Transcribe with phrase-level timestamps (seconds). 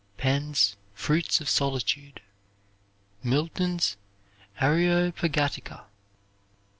[0.17, 2.21] Penn's "Fruits of Solitude."
[3.21, 3.97] Milton's
[4.59, 5.83] "Areopagitica."